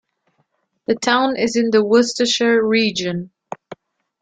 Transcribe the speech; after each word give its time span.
The 0.87 0.95
town 0.95 1.37
is 1.37 1.55
in 1.55 1.69
the 1.69 1.85
Worcestershire 1.85 2.65
region. 2.67 3.29